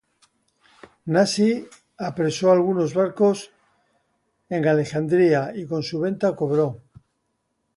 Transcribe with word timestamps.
Nasi 1.05 1.69
apresó 1.99 2.51
alguno 2.51 2.89
barcos 2.89 3.51
en 4.49 4.67
Alejandría 4.67 5.51
y 5.53 5.67
con 5.67 5.83
su 5.83 5.99
venta 5.99 6.35
cobró. 6.35 6.81